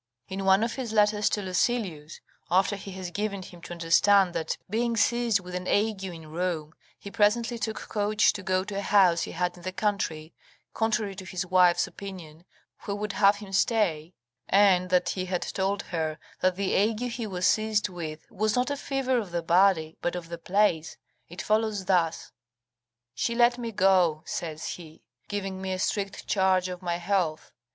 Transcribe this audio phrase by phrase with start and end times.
[0.27, 4.57] In one of his letters to Lucilius, after he has given him to understand that,
[4.67, 8.81] being seized with an ague in Rome, he presently took coach to go to a
[8.81, 10.33] house he had in the country,
[10.73, 12.45] contrary to his wife's opinion,
[12.79, 14.15] who would have him stay,
[14.49, 18.71] and that he had told her that the ague he was seized with was not
[18.71, 20.97] a fever of the body but of the place,
[21.29, 22.31] it follows thus:
[23.13, 27.51] "She let me go," says he, "giving me a strict charge of my health.